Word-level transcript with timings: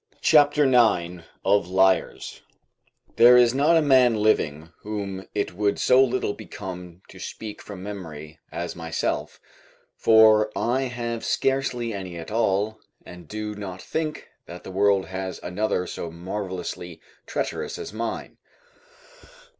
CHAPTER 0.23 0.63
IX 0.65 1.25
OF 1.45 1.67
LIARS 1.67 2.41
There 3.17 3.37
is 3.37 3.53
not 3.53 3.77
a 3.77 3.83
man 3.83 4.15
living 4.15 4.69
whom 4.79 5.27
it 5.35 5.53
would 5.53 5.77
so 5.77 6.03
little 6.03 6.33
become 6.33 7.03
to 7.09 7.19
speak 7.19 7.61
from 7.61 7.83
memory 7.83 8.39
as 8.51 8.75
myself, 8.75 9.39
for 9.95 10.51
I 10.57 10.85
have 10.89 11.23
scarcely 11.23 11.93
any 11.93 12.17
at 12.17 12.31
all, 12.31 12.79
and 13.05 13.27
do 13.27 13.53
not 13.53 13.79
think 13.79 14.29
that 14.47 14.63
the 14.63 14.71
world 14.71 15.05
has 15.05 15.39
another 15.43 15.85
so 15.85 16.09
marvellously 16.09 16.99
treacherous 17.27 17.77
as 17.77 17.93
mine. 17.93 18.37